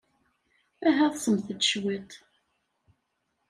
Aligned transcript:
Aha, 0.87 1.07
ḍsemt-d 1.13 1.61
cwiṭ. 1.67 2.11